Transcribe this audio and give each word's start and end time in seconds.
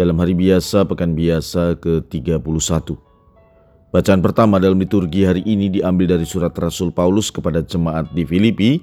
dalam 0.00 0.16
hari 0.16 0.32
biasa 0.32 0.88
pekan 0.88 1.12
biasa 1.12 1.76
ke-31. 1.76 2.96
Bacaan 3.92 4.24
pertama 4.24 4.56
dalam 4.56 4.80
liturgi 4.80 5.28
hari 5.28 5.44
ini 5.44 5.68
diambil 5.68 6.16
dari 6.16 6.24
surat 6.24 6.56
Rasul 6.56 6.88
Paulus 6.88 7.28
kepada 7.28 7.60
jemaat 7.60 8.08
di 8.16 8.24
Filipi 8.24 8.80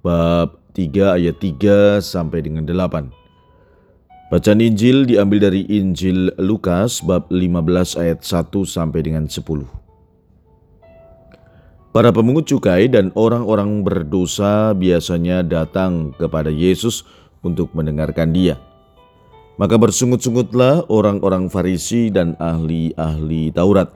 bab 0.00 0.56
3 0.72 1.20
ayat 1.20 1.36
3 1.36 2.00
sampai 2.00 2.40
dengan 2.40 2.64
8. 2.64 3.12
Bacaan 4.32 4.64
Injil 4.64 5.04
diambil 5.04 5.52
dari 5.52 5.68
Injil 5.68 6.32
Lukas 6.40 7.04
bab 7.04 7.28
15 7.28 8.00
ayat 8.00 8.24
1 8.24 8.64
sampai 8.64 9.04
dengan 9.04 9.28
10. 9.28 9.68
Para 11.92 12.08
pemungut 12.08 12.48
cukai 12.48 12.88
dan 12.88 13.12
orang-orang 13.12 13.84
berdosa 13.84 14.72
biasanya 14.72 15.44
datang 15.44 16.16
kepada 16.16 16.48
Yesus 16.48 17.04
untuk 17.44 17.76
mendengarkan 17.76 18.32
dia. 18.32 18.56
Maka 19.62 19.78
bersungut-sungutlah 19.78 20.90
orang-orang 20.90 21.46
Farisi 21.46 22.10
dan 22.10 22.34
ahli-ahli 22.42 23.54
Taurat. 23.54 23.94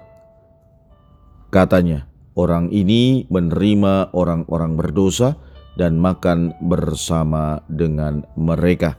Katanya, 1.50 2.06
orang 2.38 2.70
ini 2.70 3.26
menerima 3.26 4.14
orang-orang 4.14 4.78
berdosa 4.78 5.34
dan 5.74 5.98
makan 5.98 6.54
bersama 6.62 7.66
dengan 7.66 8.23
mereka. 8.38 8.95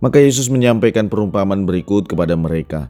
Maka 0.00 0.16
Yesus 0.16 0.48
menyampaikan 0.48 1.12
perumpamaan 1.12 1.68
berikut 1.68 2.08
kepada 2.08 2.40
mereka. 2.40 2.88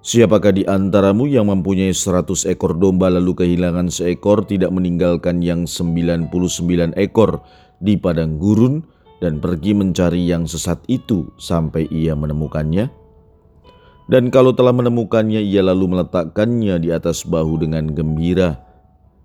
Siapakah 0.00 0.56
di 0.56 0.64
antaramu 0.64 1.28
yang 1.28 1.52
mempunyai 1.52 1.92
seratus 1.92 2.48
ekor 2.48 2.72
domba 2.72 3.12
lalu 3.12 3.36
kehilangan 3.36 3.92
seekor 3.92 4.48
tidak 4.48 4.72
meninggalkan 4.72 5.44
yang 5.44 5.68
sembilan 5.68 6.32
puluh 6.32 6.48
sembilan 6.48 6.96
ekor 6.96 7.44
di 7.84 8.00
padang 8.00 8.40
gurun 8.40 8.80
dan 9.22 9.38
pergi 9.38 9.70
mencari 9.70 10.26
yang 10.26 10.50
sesat 10.50 10.82
itu 10.90 11.30
sampai 11.38 11.86
ia 11.94 12.18
menemukannya. 12.18 12.90
Dan 14.10 14.34
kalau 14.34 14.50
telah 14.50 14.74
menemukannya, 14.74 15.38
ia 15.38 15.62
lalu 15.62 15.94
meletakkannya 15.94 16.82
di 16.82 16.90
atas 16.90 17.22
bahu 17.22 17.62
dengan 17.62 17.94
gembira. 17.94 18.58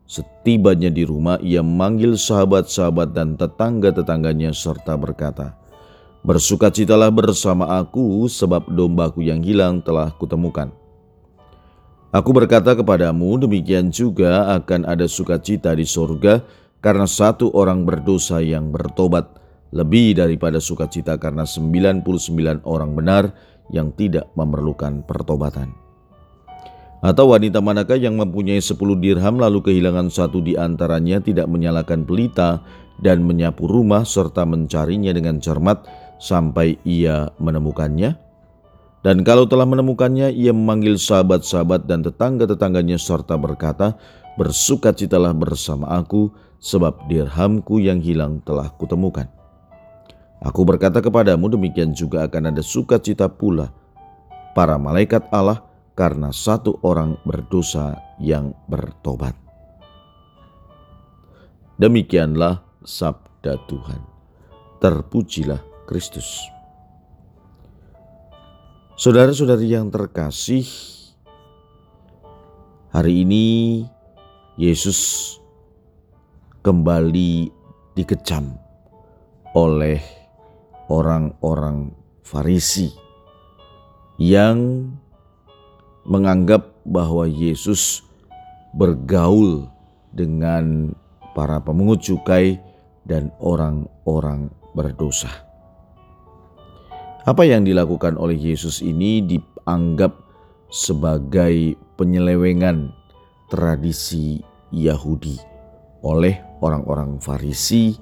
Setibanya 0.06 0.94
di 0.94 1.02
rumah, 1.02 1.42
ia 1.42 1.66
memanggil 1.66 2.14
sahabat-sahabat 2.14 3.12
dan 3.12 3.34
tetangga-tetangganya 3.36 4.54
serta 4.54 4.94
berkata, 4.96 5.58
Bersukacitalah 6.22 7.10
bersama 7.10 7.82
aku 7.82 8.30
sebab 8.30 8.70
dombaku 8.70 9.26
yang 9.26 9.42
hilang 9.42 9.82
telah 9.82 10.14
kutemukan. 10.14 10.70
Aku 12.14 12.32
berkata 12.32 12.72
kepadamu 12.72 13.36
demikian 13.36 13.92
juga 13.92 14.56
akan 14.56 14.88
ada 14.88 15.10
sukacita 15.10 15.76
di 15.76 15.84
sorga 15.84 16.40
karena 16.80 17.04
satu 17.04 17.52
orang 17.52 17.84
berdosa 17.84 18.40
yang 18.40 18.72
bertobat 18.72 19.28
lebih 19.76 20.16
daripada 20.16 20.62
sukacita 20.62 21.20
karena 21.20 21.44
99 21.44 22.64
orang 22.64 22.92
benar 22.96 23.24
yang 23.72 23.92
tidak 23.96 24.32
memerlukan 24.36 25.04
pertobatan. 25.04 25.76
Atau 26.98 27.30
wanita 27.30 27.62
manakah 27.62 28.00
yang 28.00 28.18
mempunyai 28.18 28.58
10 28.58 28.74
dirham 28.98 29.38
lalu 29.38 29.62
kehilangan 29.62 30.10
satu 30.10 30.42
di 30.42 30.58
antaranya 30.58 31.22
tidak 31.22 31.46
menyalakan 31.46 32.08
pelita 32.10 32.66
dan 32.98 33.22
menyapu 33.22 33.70
rumah 33.70 34.02
serta 34.02 34.50
mencarinya 34.50 35.14
dengan 35.14 35.38
cermat 35.38 35.86
sampai 36.18 36.82
ia 36.82 37.30
menemukannya? 37.38 38.18
Dan 39.06 39.22
kalau 39.22 39.46
telah 39.46 39.70
menemukannya, 39.70 40.34
ia 40.34 40.50
memanggil 40.50 40.98
sahabat-sahabat 40.98 41.86
dan 41.86 42.02
tetangga-tetangganya 42.02 42.98
serta 42.98 43.38
berkata, 43.38 43.94
Bersukacitalah 44.42 45.38
bersama 45.38 45.90
aku, 46.02 46.34
sebab 46.58 47.06
dirhamku 47.06 47.78
yang 47.78 48.02
hilang 48.02 48.42
telah 48.42 48.74
kutemukan. 48.74 49.37
Aku 50.38 50.62
berkata 50.62 51.02
kepadamu 51.02 51.50
demikian 51.50 51.98
juga 51.98 52.30
akan 52.30 52.54
ada 52.54 52.62
sukacita 52.62 53.26
pula 53.26 53.74
para 54.54 54.78
malaikat 54.78 55.26
Allah 55.34 55.66
karena 55.98 56.30
satu 56.30 56.78
orang 56.86 57.18
berdosa 57.26 57.98
yang 58.22 58.54
bertobat. 58.70 59.34
Demikianlah 61.82 62.62
sabda 62.86 63.58
Tuhan. 63.66 64.02
Terpujilah 64.78 65.62
Kristus. 65.90 66.46
Saudara-saudari 68.98 69.78
yang 69.78 69.94
terkasih, 69.94 70.66
hari 72.90 73.26
ini 73.26 73.46
Yesus 74.58 75.34
kembali 76.66 77.54
dikecam 77.94 78.58
oleh 79.54 80.17
orang-orang 80.88 81.92
Farisi 82.28 82.92
yang 84.20 84.92
menganggap 86.04 86.76
bahwa 86.84 87.24
Yesus 87.28 88.04
bergaul 88.76 89.68
dengan 90.12 90.92
para 91.36 91.64
pemungut 91.64 92.04
cukai 92.04 92.60
dan 93.08 93.32
orang-orang 93.40 94.52
berdosa. 94.76 95.32
Apa 97.28 97.44
yang 97.44 97.68
dilakukan 97.68 98.16
oleh 98.16 98.40
Yesus 98.40 98.80
ini 98.80 99.20
dianggap 99.24 100.16
sebagai 100.72 101.76
penyelewengan 102.00 102.92
tradisi 103.52 104.40
Yahudi 104.72 105.40
oleh 106.04 106.40
orang-orang 106.64 107.20
Farisi 107.20 107.96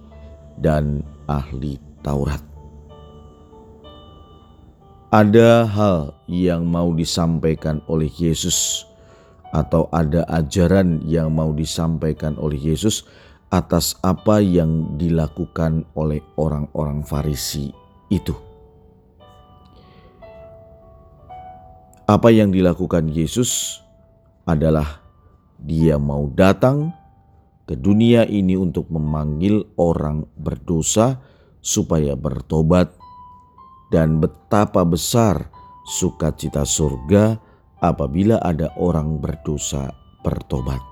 dan 0.61 1.01
ahli 1.25 1.77
Taurat. 2.05 2.54
Ada 5.13 5.69
hal 5.69 6.17
yang 6.25 6.65
mau 6.65 6.89
disampaikan 6.89 7.77
oleh 7.85 8.09
Yesus, 8.09 8.89
atau 9.53 9.87
ada 9.93 10.25
ajaran 10.27 10.99
yang 11.05 11.31
mau 11.31 11.53
disampaikan 11.53 12.35
oleh 12.41 12.57
Yesus 12.57 13.05
atas 13.53 13.95
apa 14.01 14.41
yang 14.41 14.97
dilakukan 14.97 15.85
oleh 15.95 16.19
orang-orang 16.35 17.05
Farisi 17.05 17.69
itu. 18.11 18.33
Apa 22.09 22.33
yang 22.33 22.49
dilakukan 22.49 23.09
Yesus 23.09 23.81
adalah 24.49 25.05
Dia 25.61 25.95
mau 26.01 26.27
datang 26.33 26.91
ke 27.65 27.73
dunia 27.73 28.27
ini 28.27 28.59
untuk 28.59 28.91
memanggil 28.91 29.65
orang 29.79 30.27
berdosa 30.35 31.17
supaya 31.63 32.13
bertobat 32.13 33.04
dan 33.95 34.19
betapa 34.19 34.83
besar 34.83 35.47
sukacita 35.87 36.67
surga 36.67 37.39
apabila 37.79 38.43
ada 38.43 38.67
orang 38.75 39.23
berdosa 39.23 39.87
bertobat. 40.19 40.83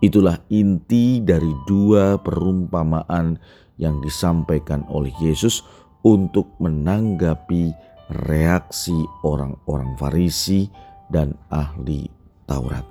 Itulah 0.00 0.40
inti 0.48 1.20
dari 1.20 1.52
dua 1.68 2.16
perumpamaan 2.16 3.36
yang 3.76 4.00
disampaikan 4.00 4.88
oleh 4.88 5.12
Yesus 5.20 5.60
untuk 6.00 6.56
menanggapi 6.56 7.76
reaksi 8.24 8.96
orang-orang 9.20 9.92
Farisi 10.00 10.64
dan 11.12 11.36
ahli 11.52 12.08
Taurat. 12.48 12.88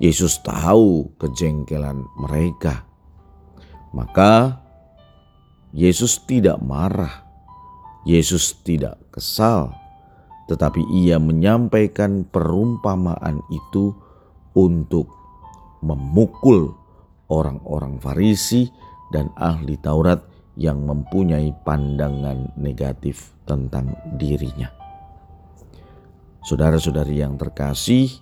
Yesus 0.00 0.40
tahu 0.40 1.12
kejengkelan 1.20 2.00
mereka 2.16 2.88
maka 3.92 4.61
Yesus 5.72 6.20
tidak 6.28 6.60
marah, 6.60 7.24
Yesus 8.04 8.60
tidak 8.60 9.00
kesal, 9.08 9.72
tetapi 10.44 10.84
ia 10.92 11.16
menyampaikan 11.16 12.28
perumpamaan 12.28 13.40
itu 13.48 13.96
untuk 14.52 15.08
memukul 15.80 16.76
orang-orang 17.32 17.96
Farisi 17.96 18.68
dan 19.08 19.32
ahli 19.32 19.80
Taurat 19.80 20.20
yang 20.60 20.84
mempunyai 20.84 21.56
pandangan 21.64 22.52
negatif 22.60 23.32
tentang 23.48 23.96
dirinya. 24.20 24.68
Saudara-saudari 26.44 27.24
yang 27.24 27.40
terkasih, 27.40 28.12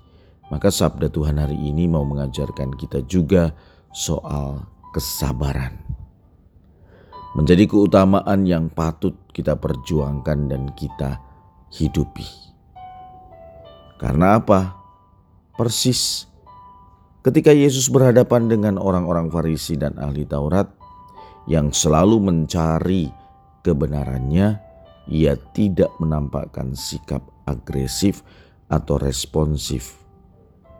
maka 0.54 0.70
sabda 0.70 1.10
Tuhan 1.10 1.42
hari 1.42 1.58
ini 1.58 1.90
mau 1.90 2.06
mengajarkan 2.06 2.78
kita 2.78 3.02
juga 3.10 3.50
soal 3.90 4.62
kesabaran. 4.94 5.89
Menjadi 7.30 7.70
keutamaan 7.70 8.42
yang 8.42 8.66
patut 8.74 9.14
kita 9.30 9.54
perjuangkan 9.54 10.50
dan 10.50 10.74
kita 10.74 11.22
hidupi. 11.70 12.26
Karena 14.02 14.42
apa? 14.42 14.74
Persis 15.54 16.26
ketika 17.20 17.52
Yesus 17.52 17.92
berhadapan 17.92 18.48
dengan 18.48 18.80
orang-orang 18.80 19.28
Farisi 19.28 19.76
dan 19.76 19.94
ahli 20.00 20.24
Taurat 20.24 20.66
yang 21.46 21.70
selalu 21.70 22.18
mencari 22.18 23.12
kebenarannya, 23.60 24.56
ia 25.10 25.34
tidak 25.52 25.92
menampakkan 26.00 26.72
sikap 26.72 27.20
agresif 27.44 28.24
atau 28.70 28.96
responsif, 28.96 30.00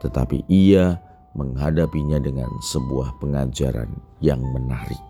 tetapi 0.01 0.47
ia 0.49 0.99
menghadapinya 1.35 2.19
dengan 2.19 2.51
sebuah 2.63 3.19
pengajaran 3.23 3.91
yang 4.23 4.41
menarik. 4.55 5.10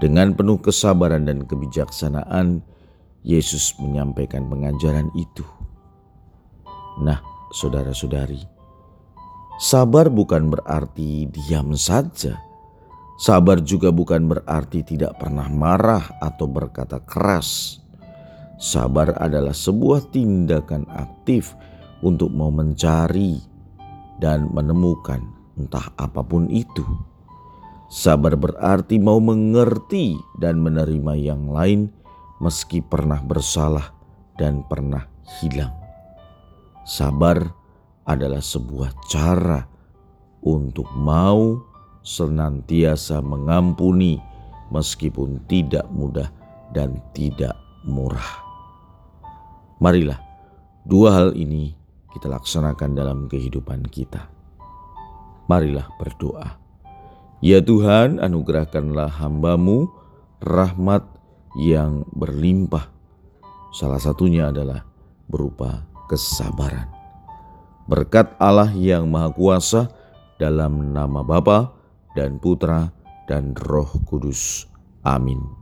Dengan 0.00 0.32
penuh 0.32 0.56
kesabaran 0.56 1.28
dan 1.28 1.44
kebijaksanaan, 1.44 2.64
Yesus 3.20 3.76
menyampaikan 3.76 4.48
pengajaran 4.48 5.12
itu. 5.12 5.44
Nah, 7.04 7.20
saudara-saudari, 7.52 8.40
sabar 9.60 10.08
bukan 10.08 10.48
berarti 10.48 11.28
diam 11.28 11.76
saja. 11.76 12.40
Sabar 13.20 13.60
juga 13.60 13.92
bukan 13.92 14.24
berarti 14.24 14.80
tidak 14.80 15.20
pernah 15.20 15.44
marah 15.52 16.16
atau 16.16 16.48
berkata 16.48 17.04
keras. 17.04 17.84
Sabar 18.56 19.12
adalah 19.20 19.52
sebuah 19.52 20.08
tindakan 20.08 20.88
aktif 20.88 21.52
untuk 22.00 22.32
mau 22.32 22.48
mencari 22.48 23.36
dan 24.16 24.48
menemukan 24.48 25.20
entah 25.60 25.92
apa 26.00 26.24
pun 26.24 26.48
itu. 26.48 27.09
Sabar 27.90 28.38
berarti 28.38 29.02
mau 29.02 29.18
mengerti 29.18 30.14
dan 30.38 30.62
menerima 30.62 31.18
yang 31.18 31.50
lain 31.50 31.90
meski 32.38 32.78
pernah 32.78 33.18
bersalah 33.18 33.90
dan 34.38 34.62
pernah 34.62 35.10
hilang. 35.42 35.74
Sabar 36.86 37.50
adalah 38.06 38.38
sebuah 38.38 38.94
cara 39.10 39.66
untuk 40.46 40.86
mau 40.94 41.58
senantiasa 42.06 43.18
mengampuni 43.26 44.22
meskipun 44.70 45.42
tidak 45.50 45.90
mudah 45.90 46.30
dan 46.70 46.94
tidak 47.10 47.58
murah. 47.82 48.38
Marilah 49.82 50.22
dua 50.86 51.10
hal 51.10 51.30
ini 51.34 51.74
kita 52.14 52.30
laksanakan 52.30 52.94
dalam 52.94 53.26
kehidupan 53.26 53.82
kita. 53.90 54.30
Marilah 55.50 55.90
berdoa. 55.98 56.59
Ya 57.40 57.64
Tuhan, 57.64 58.20
anugerahkanlah 58.20 59.08
hambamu 59.16 59.88
rahmat 60.44 61.08
yang 61.56 62.04
berlimpah. 62.12 62.92
Salah 63.72 63.96
satunya 63.96 64.52
adalah 64.52 64.84
berupa 65.24 65.88
kesabaran. 66.12 66.90
Berkat 67.88 68.36
Allah 68.36 68.68
yang 68.76 69.08
Maha 69.08 69.32
Kuasa 69.32 69.88
dalam 70.36 70.92
nama 70.92 71.24
Bapa 71.24 71.72
dan 72.12 72.36
Putra 72.36 72.92
dan 73.24 73.56
Roh 73.56 73.88
Kudus. 74.04 74.68
Amin. 75.00 75.59